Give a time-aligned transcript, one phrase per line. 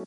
[0.00, 0.06] Ja,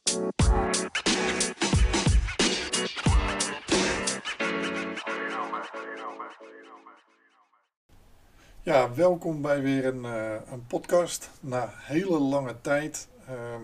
[8.93, 11.29] welkom bij weer een, uh, een podcast.
[11.39, 13.61] Na hele lange tijd ehm,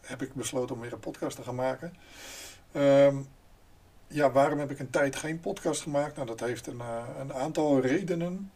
[0.00, 1.94] heb ik besloten om weer een podcast te gaan maken.
[2.72, 3.16] Ehm,
[4.06, 6.14] ja, waarom heb ik een tijd geen podcast gemaakt?
[6.14, 8.52] Nou, dat heeft een, uh, een aantal redenen.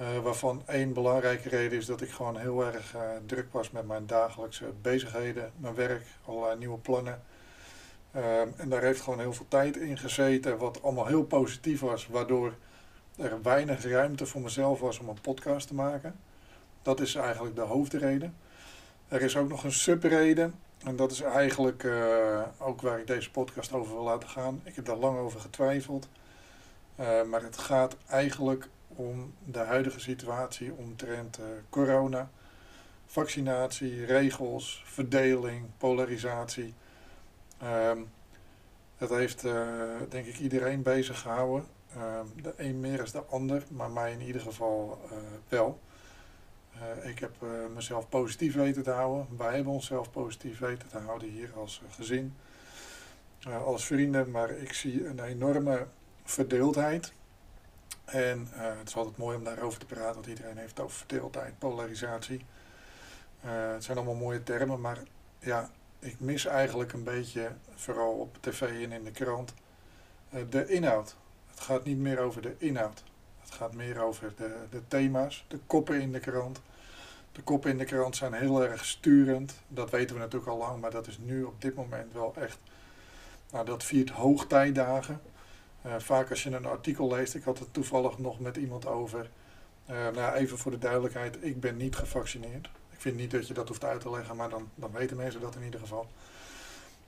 [0.00, 4.06] Uh, waarvan één belangrijke reden is dat ik gewoon heel erg druk was met mijn
[4.06, 7.22] dagelijkse bezigheden, mijn werk, allerlei nieuwe plannen.
[8.12, 12.06] Ehm, en daar heeft gewoon heel veel tijd in gezeten, wat allemaal heel positief was,
[12.06, 12.54] waardoor
[13.16, 16.16] er weinig ruimte voor mezelf was om een podcast te maken.
[16.82, 18.36] Dat is eigenlijk de hoofdreden.
[19.08, 20.54] Er is ook nog een subreden.
[20.84, 24.60] En dat is eigenlijk uh, ook waar ik deze podcast over wil laten gaan.
[24.64, 26.08] Ik heb daar lang over getwijfeld.
[27.26, 32.30] Maar het gaat eigenlijk om de huidige situatie omtrent uh, corona,
[33.06, 36.74] vaccinatie, regels, verdeling, polarisatie.
[37.58, 37.98] Ehm,
[38.98, 39.42] dat heeft
[40.08, 41.66] denk ik iedereen bezig gehouden.
[41.94, 45.80] Ehm, de een meer als de ander, maar mij in ieder geval uh, wel.
[47.02, 47.32] Ik heb
[47.74, 49.26] mezelf positief weten te houden.
[49.36, 52.34] Wij hebben onszelf positief weten te houden hier als gezin,
[53.64, 54.30] als vrienden.
[54.30, 55.86] Maar ik zie een enorme
[56.24, 57.12] verdeeldheid.
[58.10, 62.44] En het is altijd mooi om daarover te praten, want iedereen heeft over verdeeldheid, polarisatie.
[63.40, 64.98] het zijn allemaal mooie termen, maar
[65.38, 69.54] ja, ik mis eigenlijk een beetje, vooral op tv en in de krant,
[70.50, 71.16] de inhoud.
[71.50, 73.02] Het gaat niet meer over de inhoud.
[73.40, 76.60] Het gaat meer over de, de thema's, de koppen in de krant.
[77.32, 79.54] De koppen in de krant zijn heel erg sturend.
[79.68, 82.58] Dat weten we natuurlijk al lang, maar dat is nu op dit moment wel echt.
[83.50, 85.20] Nou, dat viert hoogtijdagen.
[85.86, 89.30] Uh, vaak als je een artikel leest, ik had het toevallig nog met iemand over.
[89.90, 92.70] Uh, nou, even voor de duidelijkheid, ik ben niet gevaccineerd.
[92.90, 95.40] Ik vind niet dat je dat hoeft uit te leggen, maar dan, dan weten mensen
[95.40, 96.06] dat in ieder geval.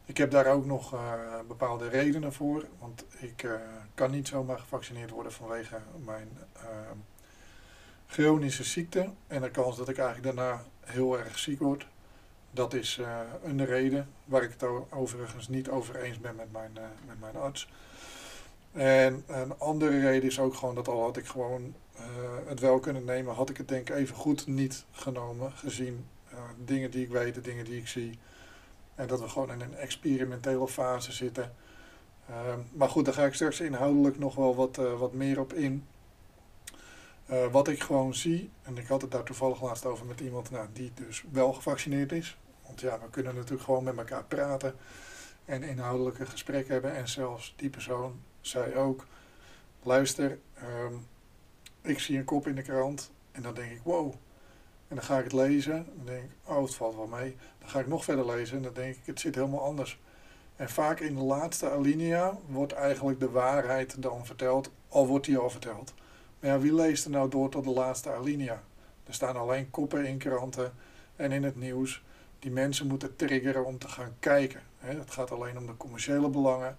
[0.04, 1.14] Ik heb daar ook nog uh,
[1.48, 3.48] bepaalde redenen voor, want ik
[3.94, 6.62] kan niet zomaar gevaccineerd worden vanwege mijn uh,
[8.06, 11.86] chronische ziekte en de kans dat ik eigenlijk daarna heel erg ziek word.
[12.50, 13.00] Dat is
[13.44, 16.72] een reden waar ik het overigens niet over eens ben met mijn,
[17.06, 17.68] met mijn arts.
[18.72, 21.74] En een andere reden is ook gewoon dat al had ik gewoon
[22.46, 26.06] het wel kunnen nemen, had ik het denk ik even goed niet genomen, gezien
[26.64, 28.18] dingen die ik weet, de dingen die ik zie.
[28.94, 31.54] En dat we gewoon in een experimentele fase zitten.
[32.30, 32.36] Uh,
[32.72, 35.86] maar goed, daar ga ik straks inhoudelijk nog wel wat, uh, wat meer op in.
[37.50, 40.66] Wat ik gewoon zie, en ik had het daar toevallig laatst over met iemand nou,
[40.72, 42.38] die dus wel gevaccineerd is.
[42.66, 44.74] Want ja, we kunnen natuurlijk gewoon met elkaar praten
[45.44, 46.94] en inhoudelijke gesprekken hebben.
[46.94, 49.06] En zelfs die persoon zei ook,
[49.82, 51.06] luister, um,
[51.82, 54.14] ik zie een kop in de krant en dan denk ik, wow,
[54.88, 57.36] en dan ga ik het lezen en dan denk ik, oh het valt wel mee.
[57.58, 59.98] Dan ga ik nog verder lezen en dan denk ik, het zit helemaal anders.
[60.56, 65.38] En vaak in de laatste alinea wordt eigenlijk de waarheid dan verteld, al wordt die
[65.38, 65.94] al verteld.
[66.40, 68.62] Maar ja, wie leest er nou door tot de laatste alinea?
[69.06, 70.72] Er staan alleen koppen in kranten
[71.16, 72.02] en in het nieuws
[72.38, 74.62] die mensen moeten triggeren om te gaan kijken.
[74.78, 76.76] Het gaat alleen om de commerciële belangen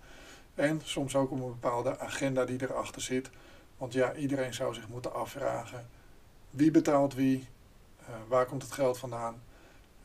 [0.55, 3.29] en soms ook om een bepaalde agenda die erachter zit.
[3.77, 5.89] Want ja, iedereen zou zich moeten afvragen,
[6.49, 7.47] wie betaalt wie,
[8.01, 9.41] uh, waar komt het geld vandaan?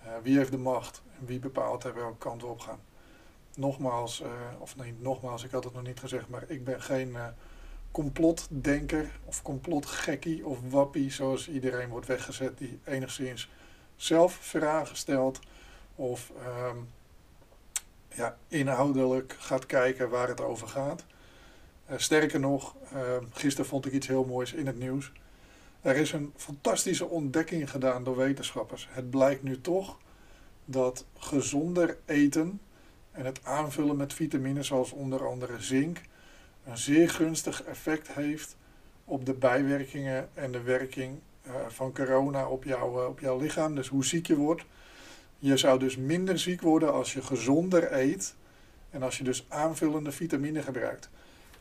[0.05, 1.03] Uh, wie heeft de macht?
[1.19, 2.81] En wie bepaalt er welke kant op gaan?
[3.57, 7.17] Nogmaals, uh, of nee, nogmaals, ik had het nog niet gezegd, maar ik ben geen
[7.91, 13.51] complotdenker of complotgekkie of wappie, zoals iedereen wordt weggezet, die enigszins
[13.97, 15.41] zelf vragen stelt
[15.95, 16.33] of
[16.69, 16.89] um,
[18.17, 21.05] ja, inhoudelijk gaat kijken waar het over gaat.
[21.97, 25.13] sterker nog, ehm, gisteren vond ik iets heel moois in het nieuws.
[25.81, 28.89] Er is een fantastische ontdekking gedaan door wetenschappers.
[28.91, 29.99] Het blijkt nu toch
[30.65, 32.61] dat gezonder eten
[33.13, 36.01] en het aanvullen met vitamines zoals onder andere zink
[36.65, 38.57] een zeer gunstig effect heeft
[39.05, 43.75] op de bijwerkingen en de werking uh, van corona op, uh, op jouw lichaam.
[43.75, 44.65] Dus hoe ziek je wordt.
[45.39, 48.35] Je zou dus minder ziek worden als je gezonder eet
[48.91, 51.11] en als je dus aanvullende vitamine gebruikt.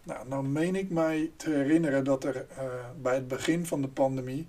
[0.04, 2.64] Nou, nou meen ik mij te herinneren dat er uh,
[3.02, 4.48] bij het begin van de pandemie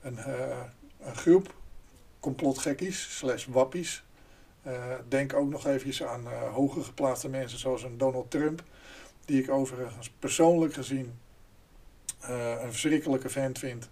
[0.00, 0.60] een, uh,
[1.00, 1.54] een groep
[2.20, 4.04] complotgekkies slash wappies,
[4.66, 8.62] uh, denk ook nog even aan hoger geplaatste mensen zoals een Donald Trump,
[9.24, 11.18] die ik overigens persoonlijk gezien
[12.20, 13.88] een verschrikkelijke vent vind,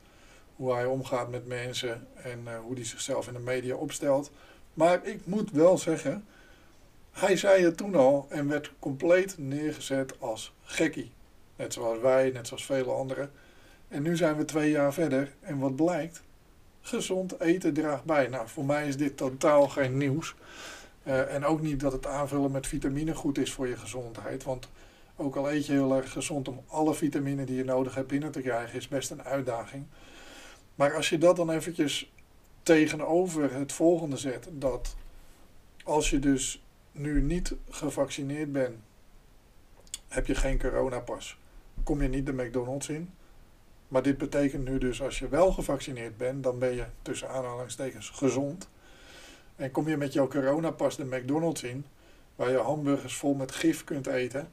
[0.57, 4.31] hoe hij omgaat met mensen en hoe hij zichzelf in de media opstelt.
[4.75, 6.25] Maar ik moet wel zeggen,
[7.11, 11.13] hij zei het toen al en werd compleet neergezet als gekkie.
[11.57, 13.31] Net zoals wij, net zoals vele anderen.
[13.89, 16.23] En nu zijn we twee jaar verder en wat blijkt?
[16.81, 18.27] Gezond eten draagt bij.
[18.27, 20.35] Nou, voor mij is dit totaal geen nieuws.
[21.03, 24.45] Eh, en ook niet dat het aanvullen met vitamine goed is voor je gezondheid.
[24.45, 24.69] Want
[25.17, 28.31] ook al eet je heel erg gezond om alle vitamine die je nodig hebt binnen
[28.31, 29.85] te krijgen, is best een uitdaging.
[30.75, 32.13] Maar als je dat dan eventjes
[32.63, 34.97] tegenover het volgende zet, dat
[35.85, 36.63] als je dus
[36.93, 38.77] nu niet gevaccineerd bent,
[40.09, 41.39] heb je geen coronapas.
[41.83, 43.11] Kom je niet de McDonald's in.
[43.89, 48.11] Maar dit betekent nu dus als je wel gevaccineerd bent, dan ben je tussen aanhalingstekens
[48.11, 48.69] gezond.
[49.57, 51.85] En kom je met jouw coronapas de McDonald's in,
[52.37, 54.49] waar je hamburgers vol met gif kunt eten,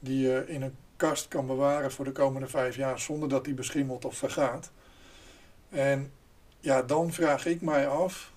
[0.00, 3.54] die je in een kast kan bewaren voor de komende vijf jaar zonder dat die
[3.54, 4.70] beschimmelt of vergaat.
[5.68, 6.12] En
[6.60, 8.32] ja, dan vraag ik mij af,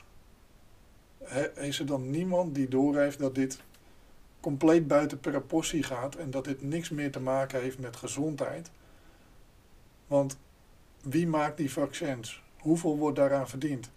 [1.55, 3.59] is er dan niemand die doorheeft dat dit
[4.39, 8.71] compleet buiten proportie gaat en dat dit niks meer te maken heeft met gezondheid?
[10.07, 10.37] Want
[11.01, 12.43] wie maakt die vaccins?
[12.57, 13.91] Hoeveel wordt daaraan verdiend?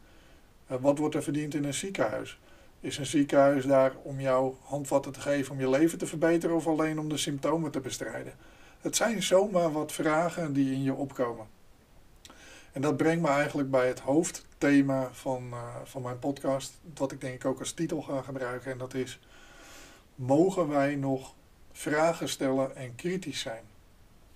[0.66, 2.38] Eh, wat wordt er verdiend in een ziekenhuis?
[2.80, 6.66] Is een ziekenhuis daar om jou handvatten te geven om je leven te verbeteren of
[6.66, 8.32] alleen om de symptomen te bestrijden?
[8.80, 11.46] Het zijn zomaar wat vragen die in je opkomen.
[12.74, 17.20] En dat brengt me eigenlijk bij het hoofdthema van, uh, van mijn podcast, wat ik
[17.20, 18.72] denk ik ook als titel ga gebruiken.
[18.72, 19.20] En dat is:
[20.14, 21.34] Mogen wij nog
[21.72, 23.62] vragen stellen en kritisch zijn?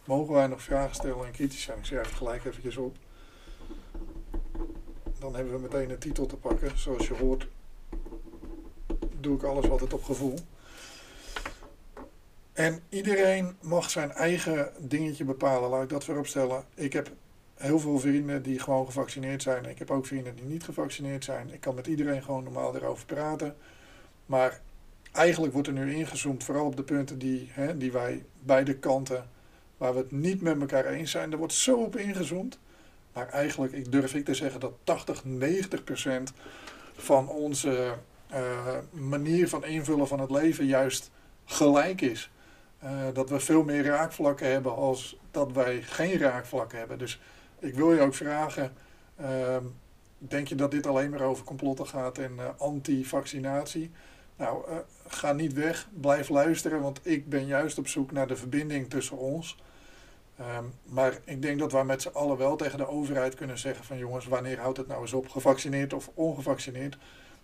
[0.05, 1.79] Mogen wij nog vragen stellen en kritisch zijn?
[1.79, 2.97] Ik schrijf het gelijk eventjes op.
[5.19, 6.79] Dan hebben we meteen een titel te pakken.
[6.79, 7.49] Zoals je hoort,
[9.21, 10.35] doe ik alles altijd op gevoel.
[12.53, 16.65] En iedereen mag zijn eigen dingetje bepalen, laat ik dat voorop stellen.
[16.75, 17.11] Ik heb
[17.59, 19.65] heel veel vrienden die gewoon gevaccineerd zijn.
[19.65, 21.53] Ik heb ook vrienden die niet gevaccineerd zijn.
[21.53, 23.57] Ik kan met iedereen gewoon normaal erover praten.
[24.27, 24.61] Maar
[25.13, 29.29] eigenlijk wordt er nu ingezoomd, vooral op de punten die, hè, die wij beide kanten,
[29.77, 31.33] waar we het niet met elkaar eens zijn.
[31.33, 32.59] Er wordt zo op ingezoomd.
[33.13, 36.33] Maar eigenlijk ik durf ik te zeggen dat 80, 90 procent
[36.97, 37.95] van onze
[38.33, 41.11] uh, manier van invullen van het leven juist
[41.45, 42.31] gelijk is.
[42.85, 46.99] Uh, dat we veel meer raakvlakken hebben als dat wij geen raakvlakken hebben.
[46.99, 47.21] Dus
[47.59, 48.73] ik wil je ook vragen,
[49.21, 49.57] uh,
[50.19, 53.91] denk je dat dit alleen maar over complotten gaat en uh, anti-vaccinatie?
[54.37, 54.65] Nou,
[55.07, 59.17] ga niet weg, blijf luisteren, want ik ben juist op zoek naar de verbinding tussen
[59.17, 59.59] ons.
[60.41, 63.85] Um, maar ik denk dat we met z'n allen wel tegen de overheid kunnen zeggen
[63.85, 66.99] van jongens, wanneer houdt het nou eens op, gevaccineerd of ongevaccineerd?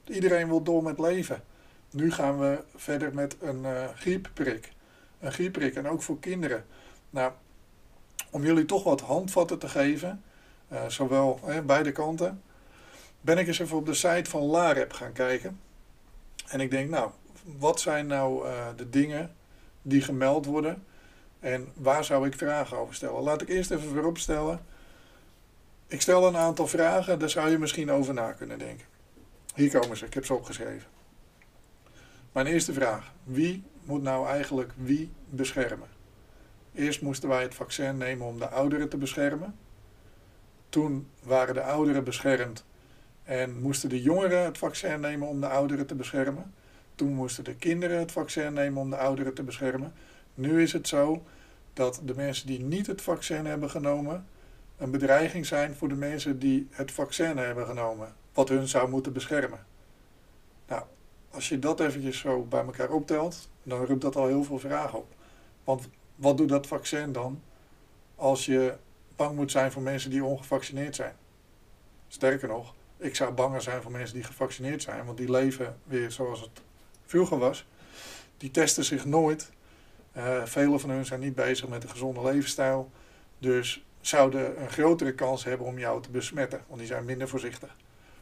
[0.07, 1.43] Iedereen wil door met leven.
[1.91, 4.73] Nu gaan we verder met een uh, griepprik.
[5.21, 6.65] Een griepprik en ook voor kinderen.
[7.11, 7.33] Nou,
[8.35, 10.23] om jullie toch wat handvatten te geven,
[10.73, 12.43] uh, zowel eh, beide kanten,
[13.21, 15.61] ben ik eens even op de site van LAREP gaan kijken.
[16.49, 17.11] En ik denk, nou,
[17.59, 19.35] wat zijn nou uh, de dingen
[19.83, 20.85] die gemeld worden
[21.41, 23.23] en waar zou ik vragen over stellen?
[23.23, 24.61] Laat ik eerst even voorop stellen.
[25.87, 28.87] Ik stel een aantal vragen, daar zou je misschien over na kunnen denken.
[29.55, 30.89] Hier komen ze, ik heb ze opgeschreven.
[32.33, 33.13] Mijn eerste vraag.
[33.25, 35.94] Wie moet nou eigenlijk wie beschermen?
[36.75, 39.55] Eerst moesten wij het vaccin nemen om de ouderen te beschermen.
[40.69, 42.65] Toen waren de ouderen beschermd
[43.23, 46.55] en moesten de jongeren het vaccin nemen om de ouderen te beschermen.
[46.95, 49.93] Toen moesten de kinderen het vaccin nemen om de ouderen te beschermen.
[50.35, 51.23] Nu is het zo
[51.73, 54.27] dat de mensen die niet het vaccin hebben genomen
[54.77, 59.13] een bedreiging zijn voor de mensen die het vaccin hebben genomen, wat hun zou moeten
[59.13, 59.67] beschermen.
[60.69, 60.83] Nou,
[61.31, 64.99] als je dat eventjes zo bij elkaar optelt, dan roept dat al heel veel vragen
[64.99, 65.15] op.
[65.65, 67.43] Want wat doet dat vaccin dan
[68.15, 68.75] als je
[69.17, 71.15] bang moet zijn voor mensen die ongevaccineerd zijn?
[72.09, 76.11] Sterker nog, ik zou banger zijn voor mensen die gevaccineerd zijn, want die leven weer
[76.11, 76.63] zoals het
[77.05, 77.67] vroeger was.
[78.37, 79.51] Die testen zich nooit
[80.17, 82.91] uh, velen van hun zijn niet bezig met een gezonde levensstijl.
[83.39, 87.77] Dus zouden een grotere kans hebben om jou te besmetten, want die zijn minder voorzichtig.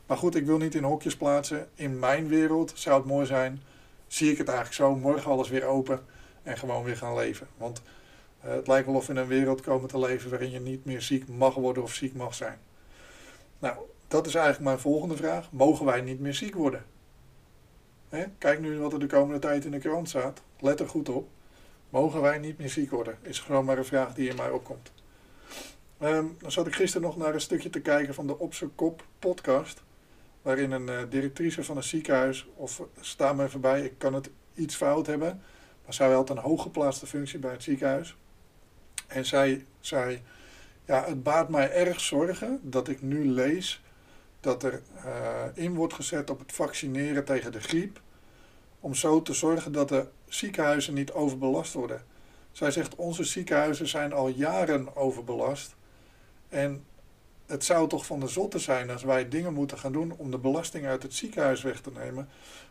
[0.06, 1.68] Maar goed, ik wil niet in hokjes plaatsen.
[1.74, 3.62] In mijn wereld zou het mooi zijn,
[4.06, 6.04] zie ik het eigenlijk zo, morgen alles weer open
[6.42, 7.46] en gewoon weer gaan leven.
[7.56, 7.82] Want
[8.44, 10.84] uh, het lijkt wel of we in een wereld komen te leven waarin je niet
[10.84, 12.58] meer ziek mag worden of ziek mag zijn.
[13.58, 13.76] Nou,
[14.08, 15.52] dat is eigenlijk mijn volgende vraag.
[15.52, 16.84] Mogen wij niet meer ziek worden?
[18.08, 18.24] Hè?
[18.38, 20.42] Kijk nu wat er de komende tijd in de krant staat.
[20.58, 21.28] Let er goed op.
[21.90, 23.18] Mogen wij niet meer ziek worden?
[23.22, 24.92] Is gewoon maar een vraag die in mij opkomt.
[26.02, 28.72] Um, dan zat ik gisteren nog naar een stukje te kijken van de Op z'n
[28.74, 29.82] Kop podcast.
[30.42, 34.30] Waarin een uh, directrice van een ziekenhuis, of sta me even bij, ik kan het
[34.54, 35.42] iets fout hebben.
[35.92, 38.16] Zij had een hooggeplaatste functie bij het ziekenhuis.
[39.06, 40.22] En zij zei,
[40.84, 43.82] ja, het baart mij erg zorgen dat ik nu lees
[44.40, 48.00] dat er uh, in wordt gezet op het vaccineren tegen de griep
[48.80, 52.02] om zo te zorgen dat de ziekenhuizen niet overbelast worden.
[52.52, 55.74] Zij zegt, onze ziekenhuizen zijn al jaren overbelast.
[56.48, 56.84] En
[57.46, 60.38] het zou toch van de zotte zijn als wij dingen moeten gaan doen om de
[60.38, 62.28] belasting uit het ziekenhuis weg te nemen.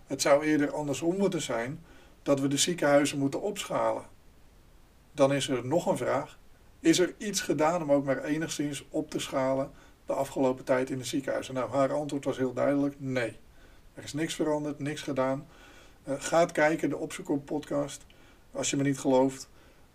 [0.07, 1.83] Het zou eerder andersom moeten zijn
[2.23, 4.03] dat we de ziekenhuizen moeten opschalen.
[5.11, 6.39] Dan is er nog een vraag.
[6.79, 9.71] Is er iets gedaan om ook maar enigszins op te schalen
[10.05, 11.53] de afgelopen tijd in de ziekenhuizen?
[11.53, 13.37] Nou, haar antwoord was heel duidelijk: nee.
[13.93, 15.47] Er is niks veranderd, niks gedaan.
[16.07, 18.05] Uh, ga het kijken, de Opzoek podcast,
[18.51, 19.49] als je me niet gelooft.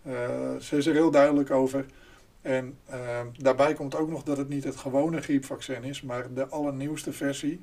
[0.07, 0.13] Uh,
[0.59, 1.85] ze is er heel duidelijk over.
[2.41, 6.47] En uh, daarbij komt ook nog dat het niet het gewone griepvaccin is, maar de
[6.47, 7.61] allernieuwste versie.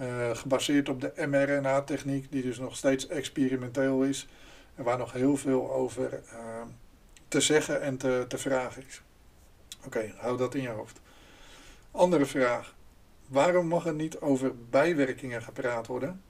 [0.00, 4.28] Uh, gebaseerd op de mRNA-techniek, die dus nog steeds experimenteel is.
[4.74, 6.62] En waar nog heel veel over uh,
[7.28, 9.02] te zeggen en te, te vragen is.
[9.78, 11.00] Oké, okay, hou dat in je hoofd.
[11.90, 12.74] Andere vraag.
[13.26, 16.22] Waarom mag er niet over bijwerkingen gepraat worden?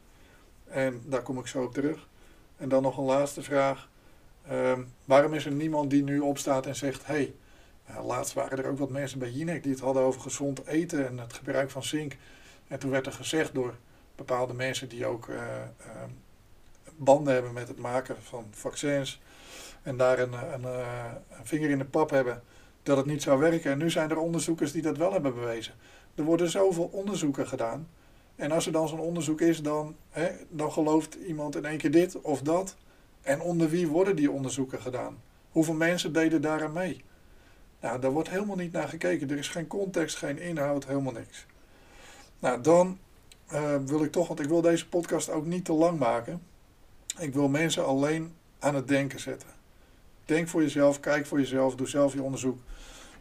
[0.65, 2.09] En daar kom ik zo op terug.
[2.57, 3.89] En dan nog een laatste vraag.
[4.49, 7.35] Ehm, waarom is er niemand die nu opstaat en zegt: hey,
[7.91, 11.07] uh, laatst waren er ook wat mensen bij Jinek die het hadden over gezond eten
[11.07, 12.17] en het gebruik van zink.
[12.71, 13.75] En toen werd er gezegd door
[14.17, 15.87] bepaalde mensen die ook uh, uh,
[16.97, 19.21] banden hebben met het maken van vaccins
[19.83, 22.43] en daar een, een, een, vinger in de pap hebben
[22.83, 23.71] dat het niet zou werken.
[23.71, 25.75] En nu zijn er onderzoekers die dat wel hebben bewezen.
[26.15, 27.89] Er worden zoveel onderzoeken gedaan.
[28.37, 31.91] En als er dan zo'n onderzoek is, dan, hè, dan gelooft iemand in één keer
[31.91, 32.77] dit of dat.
[33.23, 35.23] En onder wie worden die onderzoeken gedaan?
[35.51, 37.05] Hoeveel mensen deden daaraan mee?
[37.81, 39.31] Nou, daar wordt helemaal niet naar gekeken.
[39.31, 41.47] Er is geen context, geen inhoud, helemaal niks.
[42.41, 42.99] Nou, dan
[43.53, 46.43] uh, wil ik toch, want ik wil deze podcast ook niet te lang maken.
[47.19, 49.49] Ik wil mensen alleen aan het denken zetten.
[50.25, 52.59] Denk voor jezelf, kijk voor jezelf, doe zelf je onderzoek.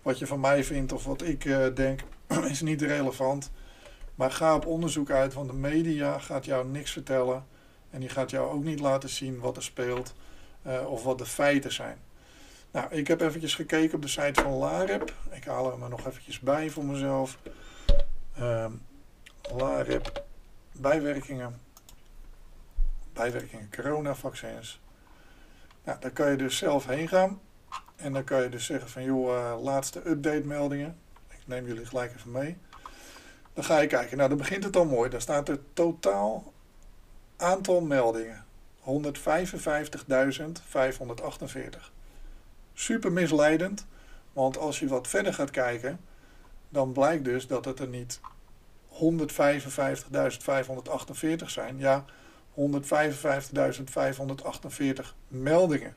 [0.02, 2.00] Wat je van mij vindt of wat ik uh, denk,
[2.50, 3.52] is niet relevant.
[4.16, 7.46] Maar ga op onderzoek uit, want de media gaat jou niks vertellen.
[7.90, 10.14] En die gaat jou ook niet laten zien wat er speelt
[10.68, 11.98] uh, of wat de feiten zijn.
[12.72, 15.14] Nou, ik heb eventjes gekeken op de site van LAREP.
[15.32, 17.38] Ik haal hem er nog eventjes bij voor mezelf.
[18.40, 18.82] Um,
[19.56, 20.24] LAREP,
[20.72, 21.62] bijwerkingen.
[23.14, 24.82] Bijwerkingen coronavaccins.
[25.84, 27.42] Nou, daar kan je dus zelf heen gaan.
[27.96, 30.98] En dan kan je dus zeggen van, joh, uh, laatste update meldingen.
[31.28, 32.58] Ik neem jullie gelijk even mee.
[33.54, 34.18] Dan ga je kijken.
[34.18, 35.10] Nou, dan begint het al mooi.
[35.10, 36.54] Daar staat er totaal
[37.38, 38.46] aantal meldingen.
[38.80, 38.90] 155.548
[42.80, 43.86] super misleidend.
[44.34, 46.00] Want als je wat verder gaat kijken,
[46.70, 48.20] dan blijkt dus dat het er niet
[49.00, 49.06] 155.548
[51.46, 51.78] zijn.
[51.78, 52.06] Ja,
[52.56, 52.60] 155.548
[55.28, 55.96] meldingen.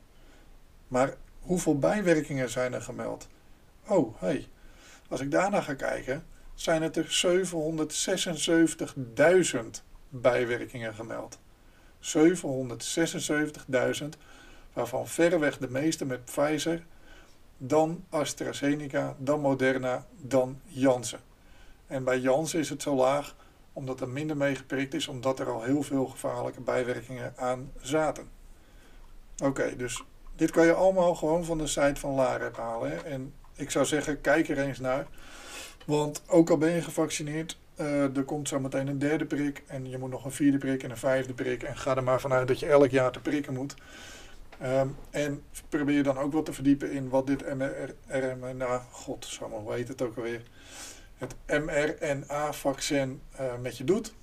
[0.87, 3.27] Maar hoeveel bijwerkingen zijn er gemeld?
[3.87, 4.27] Oh, hé.
[4.27, 4.47] Hey.
[5.07, 7.07] Als ik daarna ga kijken, zijn het er
[9.55, 9.61] 776.000
[10.09, 11.39] bijwerkingen gemeld.
[11.99, 12.11] 776.000
[14.73, 16.85] waarvan verreweg de meeste met Pfizer,
[17.57, 21.19] dan AstraZeneca, dan Moderna, dan Janssen.
[21.93, 23.35] En bij Janssen is het zo laag
[23.73, 28.27] omdat er minder mee geprikt is, omdat er al heel veel gevaarlijke bijwerkingen aan zaten.
[29.43, 30.03] Oké, dus
[30.35, 33.05] dit kan je allemaal gewoon van de site van LAREP halen.
[33.05, 35.07] En ik zou zeggen, kijk er eens naar.
[35.85, 39.63] Want ook al ben je gevaccineerd, uh, er komt zo meteen een derde prik.
[39.67, 41.63] En je moet nog een vierde prik en een vijfde prik.
[41.63, 43.75] En ga er maar vanuit dat je elk jaar te prikken moet.
[44.63, 49.49] Um, en probeer dan ook wat te verdiepen in wat dit mRNA, nou, god, zo
[49.49, 50.41] maar, hoe heet het ook alweer?
[51.23, 54.13] Het mRNA-vaccin uh, met je doet.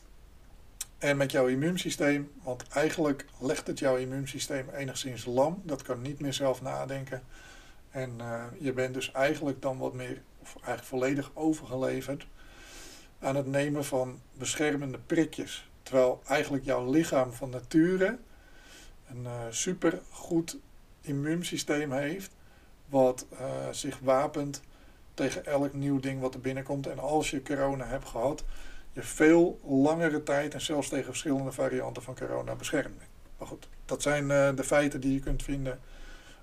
[0.98, 5.62] En met jouw immuunsysteem, want eigenlijk legt het jouw immuunsysteem enigszins lam.
[5.64, 7.22] Dat kan niet meer zelf nadenken.
[7.90, 12.26] En uh, je bent dus eigenlijk dan wat meer, of eigenlijk volledig overgeleverd
[13.18, 15.70] aan het nemen van beschermende prikjes.
[15.82, 18.18] Terwijl eigenlijk jouw lichaam van nature
[19.08, 20.58] een uh, super goed
[21.00, 22.30] immuunsysteem heeft,
[22.88, 23.26] wat
[23.70, 24.62] zich wapent
[25.20, 26.86] tegen elk nieuw ding wat er binnenkomt.
[26.86, 28.44] En als je corona hebt gehad,
[28.92, 33.02] je veel langere tijd en zelfs tegen verschillende varianten van corona beschermt.
[33.38, 35.80] Maar goed, dat zijn uh, de feiten die je kunt vinden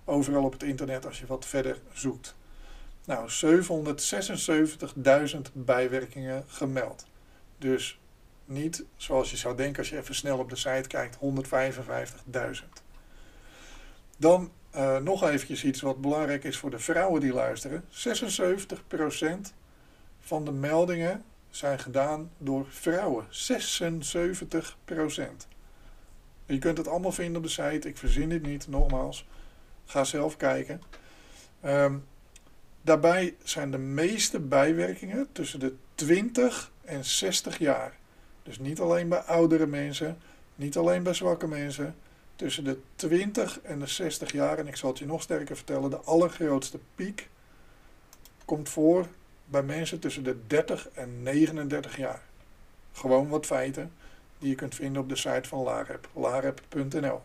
[0.05, 2.35] overal op het internet als je wat verder zoekt.
[3.05, 3.29] Nou,
[5.35, 7.05] 776.000 bijwerkingen gemeld.
[7.57, 7.99] Dus
[8.45, 11.21] niet zoals je zou denken als je even snel op de site kijkt, 155.000.
[14.17, 17.83] Dan uh, nog eventjes iets wat belangrijk is voor de vrouwen die luisteren.
[17.83, 17.85] 76%
[20.19, 23.25] van de meldingen zijn gedaan door vrouwen.
[23.25, 23.29] 76%.
[26.45, 27.87] Je kunt het allemaal vinden op de site.
[27.87, 29.27] Ik verzin dit niet, nogmaals.
[29.85, 30.81] Ga zelf kijken.
[31.65, 32.05] Um,
[32.81, 37.93] daarbij zijn de meeste bijwerkingen tussen de 20 en 60 jaar.
[38.43, 40.17] Dus niet alleen bij oudere mensen,
[40.55, 41.95] niet alleen bij zwakke mensen.
[42.37, 45.89] Tussen de 20 en de 60 jaar, en ik zal het je nog sterker vertellen,
[45.89, 47.29] de allergrootste piek
[48.45, 49.07] komt voor
[49.45, 52.21] bij mensen tussen de 30 en 39 jaar.
[52.91, 53.91] Gewoon wat feiten
[54.39, 57.21] die je kunt vinden op de site van LAREP, larep.nl.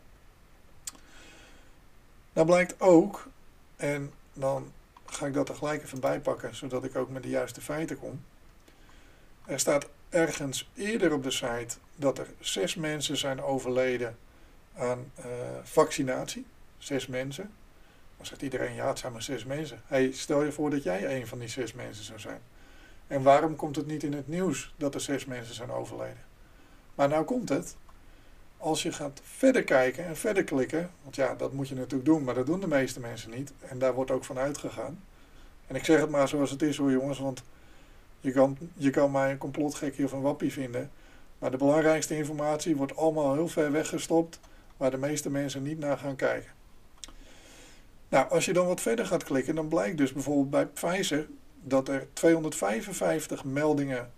[2.32, 3.28] Nou blijkt ook,
[3.76, 4.72] en dan
[5.06, 7.98] ga ik dat er gelijk even bij pakken, zodat ik ook met de juiste feiten
[7.98, 8.24] kom.
[9.44, 14.16] Er staat ergens eerder op de site dat er zes mensen zijn overleden
[14.76, 15.24] aan uh,
[15.62, 16.46] vaccinatie.
[16.78, 17.50] Zes mensen.
[18.16, 19.82] Dan zegt iedereen, ja, het zijn maar zes mensen.
[19.86, 22.40] Hey, stel je voor dat jij een van die zes mensen zou zijn.
[23.06, 26.24] En waarom komt het niet in het nieuws dat er zes mensen zijn overleden?
[26.94, 27.76] Maar nou komt het.
[28.56, 32.24] Als je gaat verder kijken en verder klikken, want ja, dat moet je natuurlijk doen,
[32.24, 33.52] maar dat doen de meeste mensen niet.
[33.60, 35.02] En daar wordt ook van uitgegaan.
[35.66, 37.42] En ik zeg het maar zoals het is hoor jongens, want
[38.20, 40.90] je kan, je kan mij een complotgekje of een wappie vinden.
[41.38, 44.40] Maar de belangrijkste informatie wordt allemaal heel ver weggestopt,
[44.82, 46.50] waar de meeste mensen niet naar gaan kijken.
[48.08, 51.28] Nou, als je dan wat verder gaat klikken, dan blijkt dus bijvoorbeeld bij Pfizer
[51.60, 54.12] dat er 255 meldingen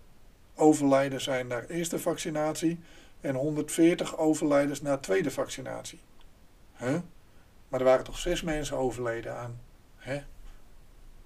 [0.55, 2.79] overlijden zijn naar eerste vaccinatie
[3.21, 5.99] en 140 overlijdens na tweede vaccinatie.
[6.77, 6.99] Huh?
[7.67, 9.59] Maar er waren toch zes mensen overleden aan.
[9.95, 10.21] Hè?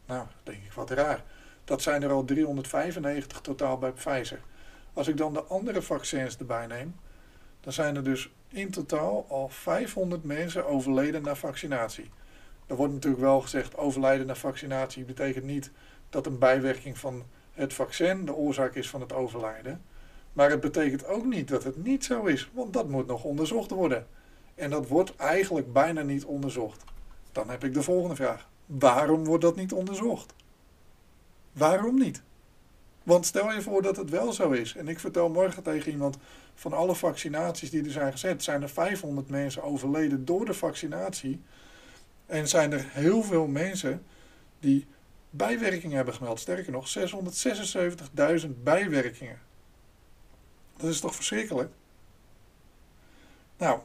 [0.05, 1.24] Nou, denk ik wat raar.
[1.63, 4.41] Dat zijn er al 395 totaal bij Pfizer.
[4.93, 6.96] Als ik dan de andere vaccins erbij neem,
[7.62, 12.10] dan zijn er dus in totaal al 500 mensen overleden na vaccinatie.
[12.68, 15.72] Er wordt natuurlijk wel gezegd, overlijden na vaccinatie betekent niet
[16.10, 19.82] dat een bijwerking van het vaccin de oorzaak is van het overlijden.
[20.34, 23.72] Maar het betekent ook niet dat het niet zo is, want dat moet nog onderzocht
[23.72, 24.08] worden.
[24.56, 26.84] En dat wordt eigenlijk bijna niet onderzocht.
[27.32, 28.50] Dan heb ik de volgende vraag.
[28.65, 30.34] Waarom wordt dat niet onderzocht?
[31.51, 32.22] Waarom niet?
[33.09, 34.75] Want stel je voor dat het wel zo is.
[34.75, 36.17] En ik vertel morgen tegen iemand
[36.55, 41.41] van alle vaccinaties die er zijn gezet, zijn er 500 mensen overleden door de vaccinatie.
[42.25, 44.03] En zijn er heel veel mensen
[44.59, 44.87] die
[45.29, 46.39] bijwerkingen hebben gemeld.
[46.39, 46.97] Sterker nog,
[48.43, 49.39] 676.000 bijwerkingen.
[50.77, 51.71] Dat is toch verschrikkelijk?
[53.57, 53.79] Nou,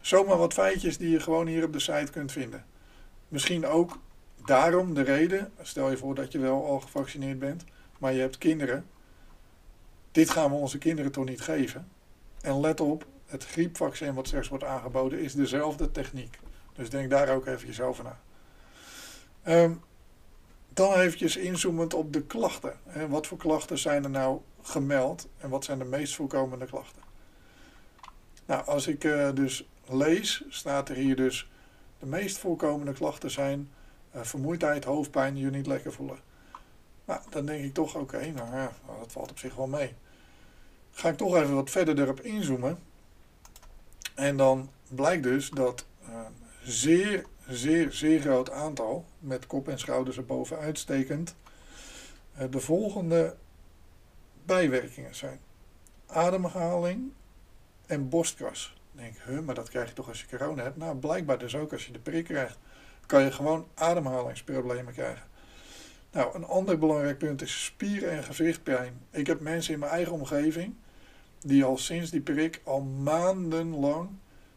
[0.00, 2.64] zomaar wat feitjes die je gewoon hier op de site kunt vinden.
[3.28, 3.98] Misschien ook
[4.44, 7.64] daarom de reden, stel je voor dat je wel al gevaccineerd bent,
[8.02, 8.86] maar je hebt kinderen.
[10.12, 11.88] Dit gaan we onze kinderen toch niet geven?
[12.40, 16.38] En let op, het griepvaccin wat straks wordt aangeboden is dezelfde techniek.
[16.74, 18.20] Dus denk daar ook eventjes over na.
[19.62, 19.80] Um,
[20.68, 22.76] dan eventjes inzoomend op de klachten.
[23.08, 27.02] Wat voor klachten zijn er nou gemeld en wat zijn de meest voorkomende klachten?
[28.46, 31.50] Nou, als ik uh, dus lees, staat er hier dus
[31.98, 33.70] de meest voorkomende klachten zijn
[34.14, 36.30] uh, vermoeidheid, hoofdpijn, je niet lekker voelen.
[37.04, 39.94] Nou, dan denk ik toch, oké, nou ja, dat valt op zich wel mee.
[40.90, 42.78] Ga ik toch even wat verder erop inzoomen.
[44.14, 46.20] En dan blijkt dus dat uh,
[46.62, 51.34] zeer zeer, zeer groot aantal, met kop en schouders erboven uitstekend,
[52.34, 53.36] eh, de volgende
[54.44, 55.40] bijwerkingen zijn.
[56.06, 57.12] Ademhaling
[57.86, 58.76] en borstkas.
[58.92, 60.76] Denk huh, maar dat krijg je toch als je corona hebt?
[60.76, 62.58] Nou, blijkbaar dus ook als je de prik krijgt.
[63.06, 65.26] Kan je gewoon ademhalingsproblemen krijgen.
[66.12, 69.00] Nou, een ander belangrijk punt is spier- en gewrichtpijn.
[69.10, 70.74] Ik heb mensen in mijn eigen omgeving
[71.40, 74.10] die al sinds die prik al maandenlang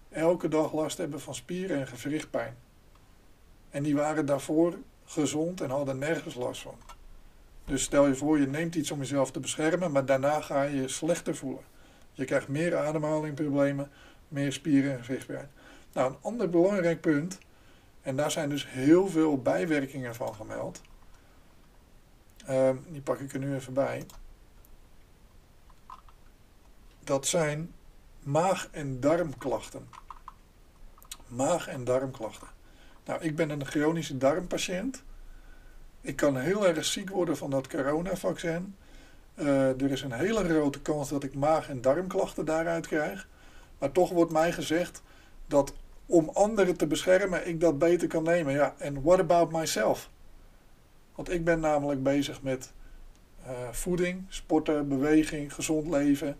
[0.10, 2.56] elke dag last hebben van spieren en gewrichtpijn.
[3.70, 6.76] En die waren daarvoor gezond en hadden nergens last van.
[7.66, 10.82] Dus stel je voor, je neemt iets om jezelf te beschermen, maar daarna ga je
[10.82, 11.64] je slechter voelen.
[12.14, 13.92] Je krijgt meer ademhalingproblemen,
[14.28, 15.50] meer spieren en gewrichtpijn.
[15.94, 17.38] Nou, een ander belangrijk punt,
[18.02, 20.82] en daar zijn dus heel veel bijwerkingen van gemeld.
[22.46, 24.06] Ehm, die pak ik er nu even bij.
[27.04, 27.74] Dat zijn
[28.24, 29.88] maag- en darmklachten.
[31.28, 32.48] Maag- en darmklachten.
[33.06, 35.04] Nou, ik ben een chronische darmpatiënt.
[36.02, 38.76] Ik kan heel erg ziek worden van dat coronavaccin.
[39.36, 43.28] Uh, er is een hele grote kans dat ik maag- en darmklachten daaruit krijg.
[43.78, 45.02] Maar toch wordt mij gezegd
[45.48, 45.74] dat
[46.06, 48.54] om anderen te beschermen ik dat beter kan nemen.
[48.54, 50.10] Ja, en what about myself?
[51.16, 52.72] Want ik ben namelijk bezig met
[53.48, 56.38] uh, voeding, sporten, beweging, gezond leven.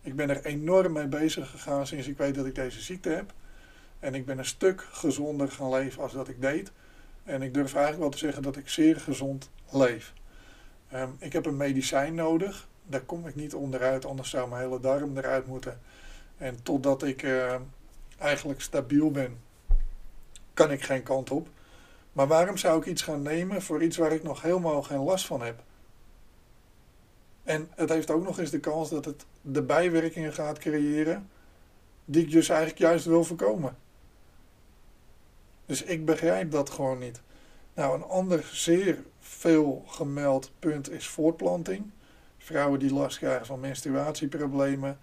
[0.00, 3.32] Ik ben er enorm mee bezig gegaan sinds ik weet dat ik deze ziekte heb.
[3.98, 6.72] En ik ben een stuk gezonder gaan leven als dat ik deed.
[7.24, 10.12] En ik durf eigenlijk wel te zeggen dat ik zeer gezond leef.
[10.94, 12.68] Um, ik heb een medicijn nodig.
[12.86, 15.80] Daar kom ik niet onderuit, anders zou mijn hele darm eruit moeten.
[16.36, 17.54] En totdat ik uh,
[18.18, 19.38] eigenlijk stabiel ben,
[20.54, 21.48] kan ik geen kant op.
[22.16, 25.26] Maar waarom zou ik iets gaan nemen voor iets waar ik nog helemaal geen last
[25.26, 25.62] van heb?
[27.42, 31.30] En het heeft ook nog eens de kans dat het de bijwerkingen gaat creëren
[32.04, 33.76] die ik dus eigenlijk juist wil voorkomen.
[35.66, 37.20] Dus ik begrijp dat gewoon niet.
[37.74, 41.90] Nou, een ander zeer veel gemeld punt is voortplanting.
[42.38, 44.98] Vrouwen die last krijgen van menstruatieproblemen,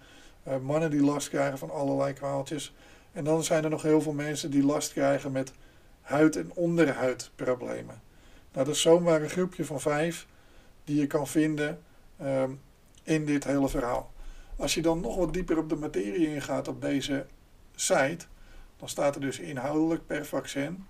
[0.48, 2.74] uh, mannen die last krijgen van allerlei kwaaltjes.
[3.12, 5.52] En dan zijn er nog heel veel mensen die last krijgen met
[6.04, 8.02] huid- en onderhuidproblemen.
[8.52, 10.26] Nou, dat is zomaar een groepje van vijf
[10.84, 11.82] die je kan vinden
[12.18, 12.50] ehm,
[13.02, 14.12] in dit hele verhaal.
[14.56, 17.26] Als je dan nog wat dieper op de materie ingaat op deze
[17.74, 18.26] site,
[18.76, 20.86] dan staat er dus inhoudelijk per vaccin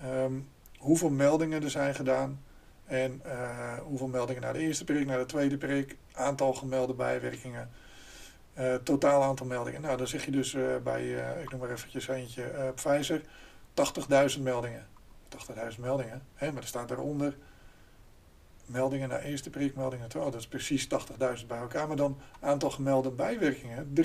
[0.00, 0.32] ehm,
[0.78, 2.44] hoeveel meldingen er zijn gedaan
[2.84, 7.70] en uh, hoeveel meldingen naar de eerste prik, naar de tweede prik, aantal gemelde bijwerkingen,
[8.58, 9.80] uh, totaal aantal meldingen.
[9.80, 11.04] Nou, dan zeg je dus uh, bij,
[11.42, 13.22] ik noem maar eventjes eentje, Pfizer,
[14.36, 14.86] 80.000 meldingen.
[15.74, 17.36] 80.000 meldingen, maar er staat daaronder
[18.66, 20.08] meldingen naar eerste prik, meldingen.
[20.16, 20.88] Oh, dat is precies
[21.40, 21.86] 80.000 bij elkaar.
[21.86, 24.02] Maar dan aantal gemelde bijwerkingen, 335.500.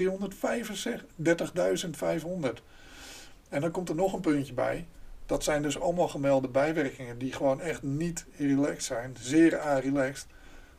[3.50, 4.88] En dan komt er nog een puntje bij.
[5.26, 10.28] Dat zijn dus allemaal gemelde bijwerkingen die gewoon echt niet relaxed zijn, zeer a-relaxed.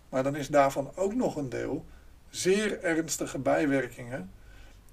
[0.09, 1.85] Maar dan is daarvan ook nog een deel
[2.31, 4.31] zeer ernstige bijwerkingen.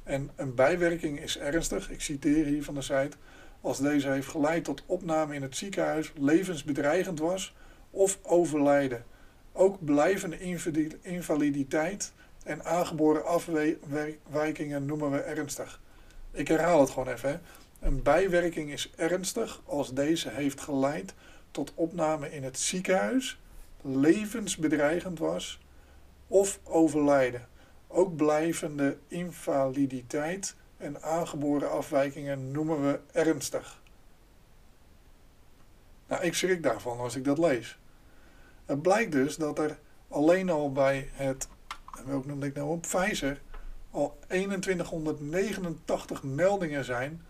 [0.03, 3.17] En een bijwerking is ernstig, ik citeer hier van de site,
[3.61, 7.55] als deze heeft geleid tot opname in het ziekenhuis, levensbedreigend was
[7.91, 9.05] of overlijden.
[9.51, 10.39] Ook blijvende
[11.01, 12.11] invaliditeit
[12.43, 15.81] en aangeboren afwijkingen noemen we ernstig.
[16.31, 17.41] Ik herhaal het gewoon even.
[17.79, 21.13] Een bijwerking is ernstig als deze heeft geleid
[21.51, 23.39] tot opname in het ziekenhuis,
[23.81, 25.59] levensbedreigend was
[26.27, 27.47] of overlijden.
[27.87, 33.81] Ook blijvende invaliditeit en aangeboren afwijkingen noemen we ernstig.
[36.07, 37.79] Nou, ik schrik daarvan als ik dat lees.
[38.65, 41.47] Het blijkt dus dat er alleen al bij het,
[42.05, 43.41] welk noemde ik nou op, Pfizer,
[43.91, 47.21] al 2189 meldingen zijn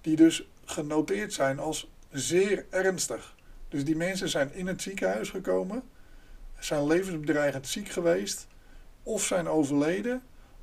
[0.00, 3.36] die dus genoteerd zijn als zeer ernstig.
[3.68, 5.82] Dus die mensen zijn in het ziekenhuis gekomen,
[6.58, 8.46] zijn levensbedreigend ziek geweest,
[9.02, 10.22] of zijn overleden,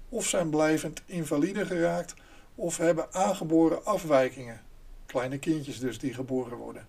[0.10, 2.14] of zijn blijvend invalide geraakt,
[2.56, 4.62] of hebben aangeboren afwijkingen.
[5.06, 6.88] Kleine kindjes dus die geboren worden.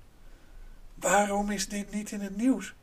[0.95, 2.75] Waarom is dit niet in het nieuws?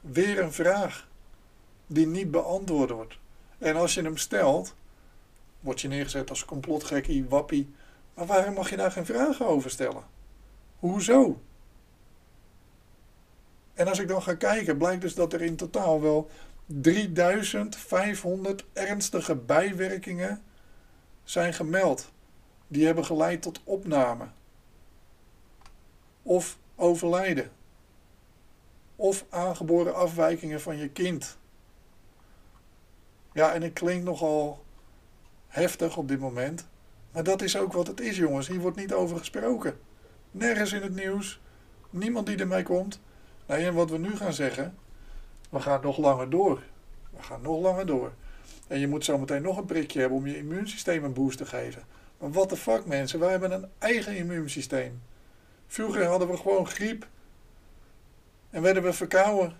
[0.00, 1.08] Weer een vraag
[1.86, 3.18] die niet beantwoord wordt.
[3.58, 4.74] En als je hem stelt,
[5.60, 7.74] word je neergezet als complotgekkie, wappie.
[8.14, 10.02] Maar waarom mag je daar geen vragen over stellen?
[10.78, 11.40] Hoezo?
[13.74, 16.30] En als ik dan ga kijken, blijkt dus dat er in totaal wel
[16.70, 20.42] 3500 ernstige bijwerkingen
[21.24, 22.12] zijn gemeld.
[22.66, 24.28] Die hebben geleid tot opname.
[26.22, 27.50] Of overlijden.
[28.96, 31.38] Of aangeboren afwijkingen van je kind.
[33.32, 34.64] Ja, en het klinkt nogal
[35.46, 36.66] heftig op dit moment.
[37.12, 38.48] Maar dat is ook wat het is, jongens.
[38.48, 39.78] Hier wordt niet over gesproken.
[40.30, 41.40] Nergens in het nieuws.
[41.90, 43.00] Niemand die ermee komt.
[43.46, 44.76] Nou, en wat we nu gaan zeggen.
[45.48, 46.62] We gaan nog langer door.
[47.10, 48.12] We gaan nog langer door.
[48.66, 51.82] En je moet zometeen nog een prikje hebben om je immuunsysteem een boost te geven.
[52.18, 55.02] Maar what the fuck mensen, wij hebben een eigen immuunsysteem.
[55.66, 57.06] Vroeger hadden we gewoon griep.
[58.50, 59.56] En werden we verkouden.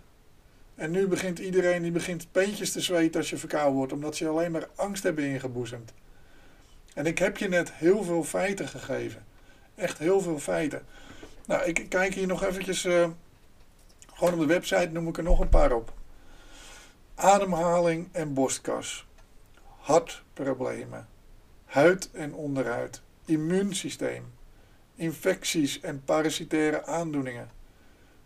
[0.74, 3.92] En nu begint iedereen die begint peentjes te zweten als je verkouden wordt.
[3.92, 5.92] Omdat ze alleen maar angst hebben ingeboezemd.
[6.94, 9.24] En ik heb je net heel veel feiten gegeven.
[9.74, 10.82] Echt heel veel feiten.
[11.46, 12.84] Nou, ik kijk hier nog eventjes.
[12.84, 13.08] Uh,
[14.18, 15.92] gewoon op de website noem ik er nog een paar op.
[17.14, 19.06] Ademhaling en borstkas.
[19.78, 21.08] Hartproblemen.
[21.64, 23.02] Huid en onderhuid.
[23.24, 24.36] Immuunsysteem
[24.98, 27.50] infecties en parasitaire aandoeningen.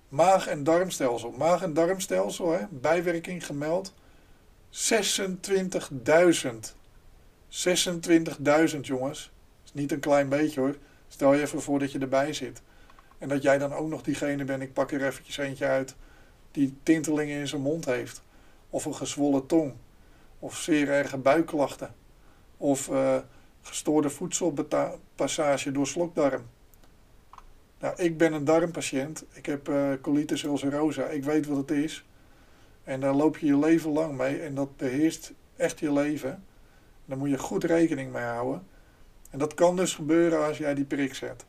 [0.08, 1.30] Maag- en darmstelsel.
[1.30, 3.94] Maag- en darmstelsel, hè, bijwerking gemeld.
[4.70, 6.74] 26.000.
[7.48, 9.30] 26.000 jongens.
[9.62, 10.76] Dat is niet een klein beetje hoor.
[11.08, 12.62] Stel je even voor dat je erbij zit.
[13.22, 15.94] En dat jij dan ook nog diegene bent, ik pak er eventjes eentje uit,
[16.50, 18.22] die tintelingen in zijn mond heeft.
[18.70, 19.72] Of een gezwollen tong.
[20.38, 21.94] Of zeer erge buikklachten.
[22.56, 23.16] Of uh,
[23.60, 26.42] gestoorde voedselpassage door slokdarm.
[27.78, 29.24] Nou, ik ben een darmpatiënt.
[29.32, 31.04] Ik heb uh, colitis ulcerosa.
[31.04, 32.04] Ik weet wat het is.
[32.84, 34.40] En daar loop je je leven lang mee.
[34.40, 36.44] En dat beheerst echt je leven.
[37.04, 38.66] Daar moet je goed rekening mee houden.
[39.30, 41.44] En dat kan dus gebeuren als jij die prik zet.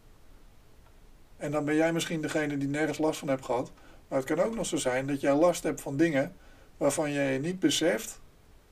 [1.43, 3.71] En dan ben jij misschien degene die nergens last van hebt gehad.
[4.07, 6.35] Maar het kan ook nog zo zijn dat jij last hebt van dingen
[6.77, 8.19] waarvan jij niet beseft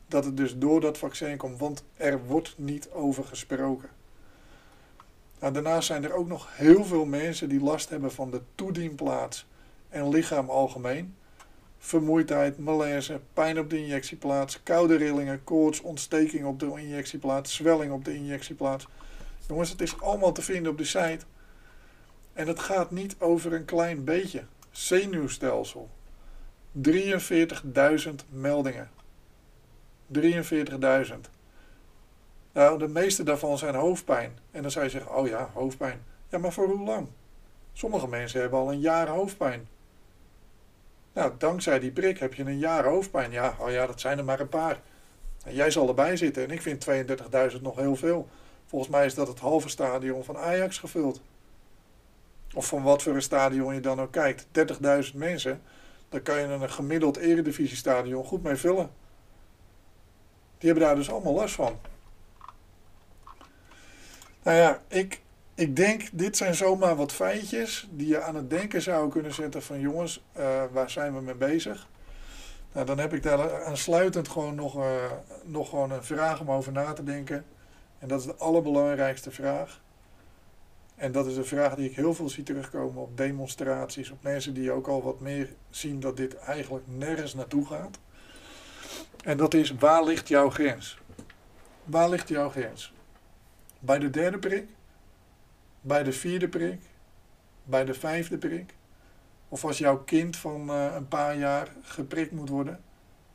[0.08, 1.60] dat het dus door dat vaccin komt.
[1.60, 3.90] Want er wordt niet over gesproken.
[5.40, 9.48] Nou, daarnaast zijn er ook nog heel veel mensen die last hebben van de toedienplaats
[9.90, 11.16] en lichaam algemeen.
[11.78, 18.06] Vermoeidheid, malaise, pijn op de injectieplaats, koude rillingen, koorts, ontsteking op de injectieplaats, zwelling op
[18.06, 18.88] de injectieplaats.
[19.48, 21.26] Jongens, het is allemaal te vinden op de site.
[22.34, 24.44] En het gaat niet over een klein beetje.
[24.72, 25.90] Zenuwstelsel.
[26.88, 28.90] 43.000 meldingen.
[30.20, 30.22] 43.000.
[32.52, 34.40] Nou, de meeste daarvan zijn hoofdpijn.
[34.52, 36.04] En dan zou je zeggen, oh ja, hoofdpijn.
[36.30, 37.08] Ja, maar voor hoe lang?
[37.74, 39.68] Sommige mensen hebben al een jaar hoofdpijn.
[41.14, 43.32] Nou, dankzij die prik heb je een jaar hoofdpijn.
[43.32, 44.82] Ja, oh ja, dat zijn er maar een paar.
[45.46, 46.44] En jij zal erbij zitten.
[46.44, 46.88] En ik vind
[47.56, 48.28] 32.000 nog heel veel.
[48.66, 51.22] Volgens mij is dat het halve stadion van Ajax gevuld.
[52.54, 54.46] Of van wat voor een stadion je dan ook kijkt.
[55.12, 55.62] 30.000 mensen.
[56.10, 58.90] Daar kan je een gemiddeld eredivisiestadion goed mee vullen.
[60.58, 61.80] Die hebben daar dus allemaal last van.
[64.44, 65.22] Nou ja, ik,
[65.56, 69.62] ik denk, dit zijn zomaar wat feitjes die je aan het denken zou kunnen zetten
[69.62, 71.88] van jongens, uh, waar zijn we mee bezig?
[72.72, 74.86] Nou, dan heb ik daar aansluitend gewoon nog, uh,
[75.44, 77.46] nog gewoon een vraag om over na te denken.
[78.00, 79.82] En dat is de allerbelangrijkste vraag.
[81.02, 84.54] En dat is een vraag die ik heel veel zie terugkomen op demonstraties, op mensen
[84.54, 88.00] die ook al wat meer zien dat dit eigenlijk nergens naartoe gaat.
[89.24, 91.00] En dat is, waar ligt jouw grens?
[91.84, 92.94] Waar ligt jouw grens?
[93.80, 94.70] Bij de derde prik?
[95.82, 96.82] Bij de vierde prik?
[97.64, 98.74] Bij de vijfde prik?
[99.50, 102.84] Of als jouw kind van uh, een paar jaar geprikt moet worden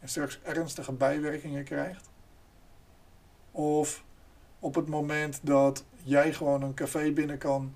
[0.00, 2.10] en straks ernstige bijwerkingen krijgt?
[3.50, 4.04] Of
[4.58, 7.74] op het moment dat jij gewoon een café binnen kan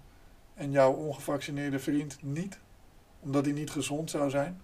[0.54, 2.58] en jouw ongevaccineerde vriend niet,
[3.20, 4.60] omdat hij niet gezond zou zijn,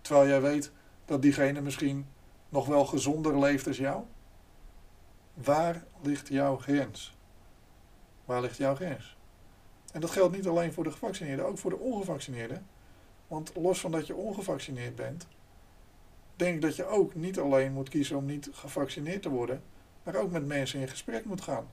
[0.00, 0.72] terwijl jij weet
[1.04, 2.06] dat diegene misschien
[2.48, 4.02] nog wel gezonder leeft als jou?
[5.34, 7.16] Waar ligt jouw grens?
[8.24, 9.16] Waar ligt jouw grens?
[9.92, 12.66] En dat geldt niet alleen voor de gevaccineerden, ook voor de ongevaccineerden.
[13.26, 15.26] Want los van dat je ongevaccineerd bent,
[16.36, 19.62] denk ik dat je ook niet alleen moet kiezen om niet gevaccineerd te worden,
[20.02, 21.66] maar ook met mensen in gesprek moet gaan.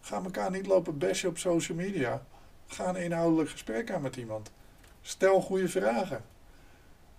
[0.00, 2.26] Ga elkaar niet lopen bashen op social media.
[2.66, 4.52] Ga een inhoudelijk gesprek aan met iemand.
[5.00, 6.24] Stel goede vragen.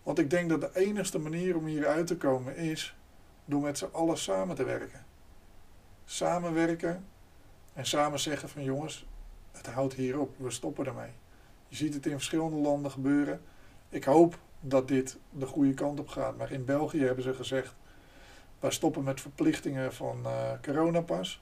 [0.03, 2.95] Want ik denk dat de enigste manier om hier uit te komen is
[3.45, 5.05] door met z'n allen samen te werken.
[6.05, 7.05] Samenwerken
[7.73, 9.07] en samen zeggen van jongens,
[9.51, 11.11] het houdt hier op, we stoppen ermee.
[11.67, 13.41] Je ziet het in verschillende landen gebeuren.
[13.89, 16.37] Ik hoop dat dit de goede kant op gaat.
[16.37, 17.75] Maar in België hebben ze gezegd,
[18.59, 21.41] wij stoppen met verplichtingen van uh, coronapas.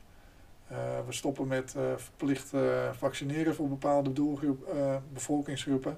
[0.72, 2.52] Uh, we stoppen met uh, verplicht
[2.92, 4.76] vaccineren voor bepaalde doelgroep,
[5.14, 5.98] bevolkingsgroepen.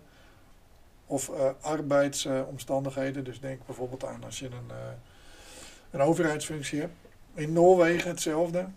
[1.06, 3.23] Of arbeidsomstandigheden.
[3.23, 4.71] dus denk bijvoorbeeld aan als je een,
[5.91, 6.93] een overheidsfunctie hebt.
[7.34, 8.67] In Noorwegen hetzelfde.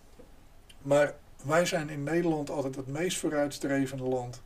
[0.83, 4.43] Maar wij zijn in Nederland altijd het meest vooruitstrevende land.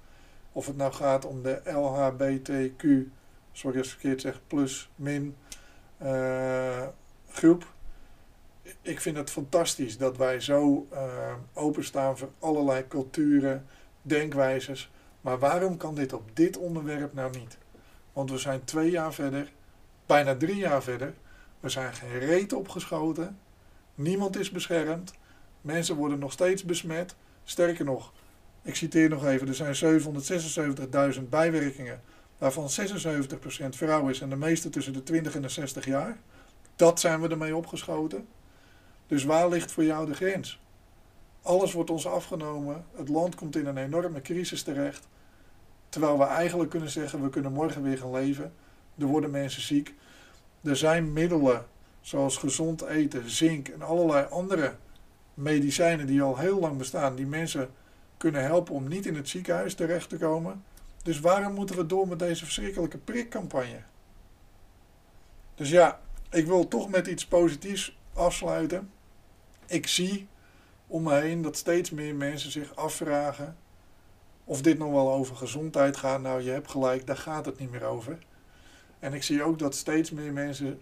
[0.52, 2.86] Of het nou gaat om de LHBTQ,
[3.52, 5.36] sorry als ik verkeerd zeg, plus, min
[7.28, 7.73] groep.
[8.82, 13.66] Ik vind het fantastisch dat wij zo uh, openstaan voor allerlei culturen,
[14.02, 14.90] denkwijzes.
[15.20, 17.58] Maar waarom kan dit op dit onderwerp nou niet?
[18.12, 19.52] Want we zijn twee jaar verder,
[20.06, 21.14] bijna drie jaar verder.
[21.60, 23.38] We zijn geen reet opgeschoten.
[23.94, 25.12] Niemand is beschermd.
[25.60, 27.14] Mensen worden nog steeds besmet.
[27.44, 28.12] Sterker nog,
[28.62, 30.02] ik citeer nog even, er zijn
[31.14, 32.02] 776.000 bijwerkingen,
[32.38, 36.18] waarvan 76% vrouw is en de meeste tussen de 20 en de 60 jaar.
[36.76, 38.26] Dat zijn we ermee opgeschoten.
[39.06, 40.60] Dus waar ligt voor jou de grens?
[41.42, 45.08] Alles wordt ons afgenomen, het land komt in een enorme crisis terecht.
[45.88, 48.52] Terwijl we eigenlijk kunnen zeggen, we kunnen morgen weer gaan leven.
[48.98, 49.94] Er worden mensen ziek.
[50.62, 51.66] Er zijn middelen
[52.00, 54.74] zoals gezond eten, zink en allerlei andere
[55.34, 57.70] medicijnen die al heel lang bestaan, die mensen
[58.16, 60.64] kunnen helpen om niet in het ziekenhuis terecht te komen.
[61.02, 63.82] Dus waarom moeten we door met deze verschrikkelijke prikcampagne?
[65.54, 68.90] Dus ja, ik wil toch met iets positiefs afsluiten.
[69.66, 70.28] Ik zie
[70.86, 73.56] om me heen dat steeds meer mensen zich afvragen
[74.44, 76.20] of dit nog wel over gezondheid gaat.
[76.20, 78.18] Nou, je hebt gelijk, daar gaat het niet meer over.
[78.98, 80.80] En ik zie ook dat steeds meer mensen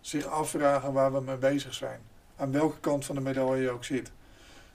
[0.00, 2.00] zich afvragen waar we mee bezig zijn
[2.40, 4.12] aan welke kant van de medaille je ook zit.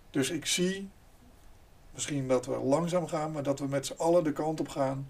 [0.10, 0.90] Dus ik zie
[1.94, 5.08] misschien dat we langzaam gaan, maar dat we met z'n allen de kant op gaan.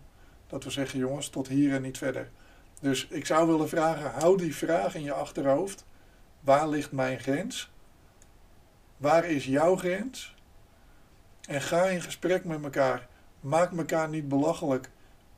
[0.48, 2.30] Dat we zeggen, jongens, tot hier en niet verder.
[2.82, 5.86] Dus ik zou willen vragen, hou die vraag in je achterhoofd.
[6.40, 7.72] Waar ligt mijn grens?
[8.98, 10.36] Waar is jouw grens?
[11.48, 13.08] En ga in gesprek met elkaar.
[13.40, 14.90] Maak elkaar niet belachelijk.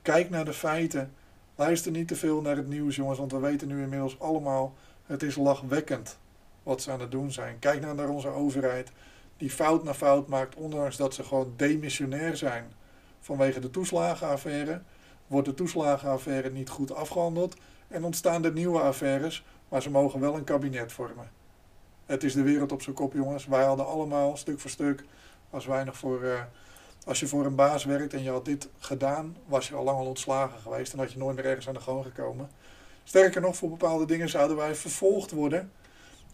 [0.01, 1.13] Kijk naar de feiten.
[1.55, 4.73] Luister niet te veel naar het nieuws, jongens, want we weten nu inmiddels allemaal,
[5.05, 6.17] het is lachwekkend
[6.63, 7.59] wat ze aan het doen zijn.
[7.59, 8.91] Kijk nou naar onze overheid,
[9.37, 12.73] die fout na fout maakt, ondanks dat ze gewoon demissionair zijn
[13.19, 14.81] vanwege de toeslagenaffaire.
[15.27, 17.55] Wordt de toeslagenaffaire niet goed afgehandeld
[17.87, 21.36] en ontstaan er nieuwe affaires, maar ze mogen wel een kabinet vormen.
[22.07, 23.45] Het is de wereld op zijn kop, jongens.
[23.45, 25.03] Wij hadden allemaal, stuk voor stuk,
[25.51, 26.41] nog voor uh,
[27.05, 29.97] Als je voor een baas werkt en je had dit gedaan, was je al lang
[29.97, 32.49] al ontslagen geweest en had je nooit meer ergens aan de gang gekomen.
[33.03, 35.71] Sterker nog, voor bepaalde dingen zouden wij vervolgd worden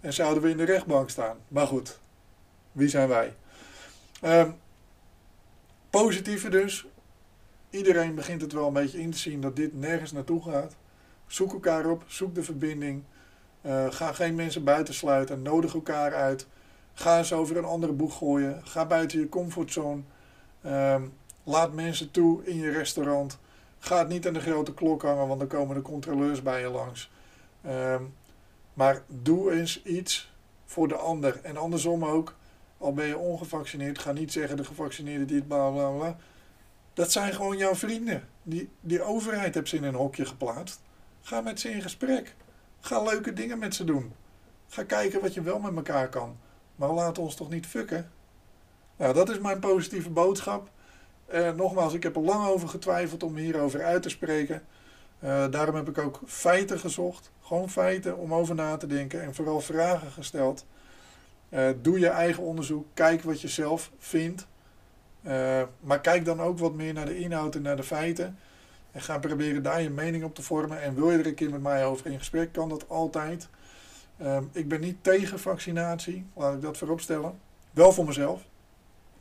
[0.02, 1.38] en zouden we in de rechtbank staan.
[1.48, 2.00] Maar goed,
[2.72, 3.36] wie zijn wij?
[4.24, 4.50] Uh,
[5.90, 6.86] positieve dus.
[7.70, 10.76] Iedereen begint het wel een beetje in te zien dat dit nergens naartoe gaat.
[11.28, 13.04] Zoek elkaar op, zoek de verbinding.
[13.66, 16.48] Uh, ga geen mensen buitensluiten, nodig elkaar uit.
[16.94, 18.62] Ga eens over een andere boeg gooien.
[18.64, 20.02] Ga buiten je comfortzone.
[20.66, 21.02] Uh,
[21.44, 23.40] laat mensen toe in je restaurant.
[23.80, 26.70] Ga het niet aan de grote klok hangen, want dan komen de controleurs bij je
[26.70, 27.12] langs.
[27.66, 27.96] Uh,
[28.74, 30.32] maar doe eens iets
[30.66, 31.40] voor de ander.
[31.44, 32.36] En andersom ook,
[32.78, 36.18] al ben je ongevaccineerd, ga niet zeggen de gevaccineerden die het bla bla bla.
[36.94, 38.28] Dat zijn gewoon jouw vrienden.
[38.44, 40.82] Die, die overheid heeft ze in een hokje geplaatst.
[41.22, 42.36] Ga met ze in gesprek.
[42.86, 44.14] Ga leuke dingen met ze doen.
[44.68, 46.38] Ga kijken wat je wel met elkaar kan.
[46.76, 48.12] Maar laat ons toch niet fucken.
[48.98, 50.70] Nou, dat is mijn positieve boodschap.
[51.34, 54.64] Uh, nogmaals, ik heb er lang over getwijfeld om hierover uit te spreken.
[55.24, 57.32] Uh, daarom heb ik ook feiten gezocht.
[57.42, 60.66] Gewoon feiten om over na te denken en vooral vragen gesteld.
[61.50, 62.86] Uh, doe je eigen onderzoek.
[62.94, 64.48] Kijk wat je zelf vindt.
[65.80, 68.38] maar kijk dan ook wat meer naar de inhoud en naar de feiten.
[68.94, 70.82] En ga proberen daar je mening op te vormen.
[70.82, 73.50] En wil je er een keer met mij over in gesprek, kan dat altijd.
[74.22, 77.40] Um, ik ben niet tegen vaccinatie, laat ik dat voorop stellen.
[77.72, 78.42] Wel voor mezelf.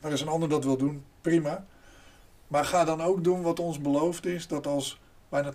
[0.01, 1.65] Maar als een ander dat wil doen, prima.
[2.47, 5.55] Maar ga dan ook doen wat ons beloofd is: dat als bijna 80%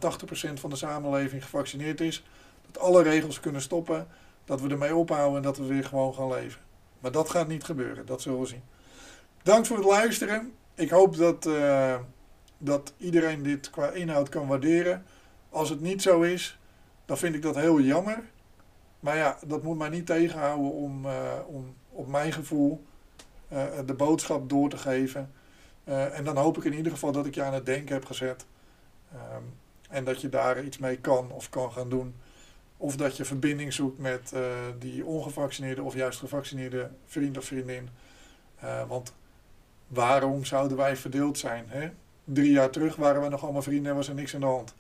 [0.53, 2.23] van de samenleving gevaccineerd is,
[2.71, 4.07] dat alle regels kunnen stoppen,
[4.45, 6.61] dat we ermee ophouden en dat we weer gewoon gaan leven.
[6.99, 8.63] Maar dat gaat niet gebeuren, dat zullen we zien.
[9.43, 10.53] Dank voor het luisteren.
[10.75, 11.45] Ik hoop dat.
[11.45, 11.95] Uh,
[12.57, 15.05] dat iedereen dit qua inhoud kan waarderen.
[15.49, 16.59] Als het niet zo is,
[17.05, 18.23] dan vind ik dat heel jammer.
[18.99, 22.85] Maar ja, dat moet mij niet tegenhouden om, uh, om op mijn gevoel
[23.53, 25.31] uh, de boodschap door te geven.
[25.85, 28.05] Uh, en dan hoop ik in ieder geval dat ik je aan het denken heb
[28.05, 28.45] gezet.
[29.13, 29.53] Um,
[29.89, 32.15] en dat je daar iets mee kan of kan gaan doen.
[32.77, 34.33] Of dat je verbinding zoekt met
[34.79, 37.89] die ongevaccineerde of juist gevaccineerde vriend of vriendin.
[38.87, 39.13] want
[39.87, 41.65] waarom zouden wij verdeeld zijn?
[41.67, 41.89] Hè?
[42.33, 44.75] drie jaar terug waren we nog allemaal vrienden en was er niks aan de hand.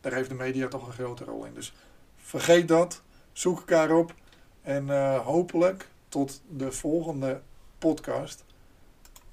[0.00, 1.54] Daar heeft de media toch een grote rol in.
[1.54, 1.72] Dus
[2.16, 4.14] vergeet dat, zoek elkaar op
[4.62, 7.40] en eh, hopelijk tot de volgende
[7.78, 8.44] podcast.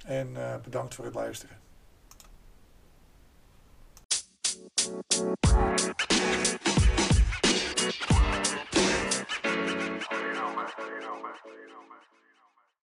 [0.04, 1.58] En eh, bedankt voor het luisteren.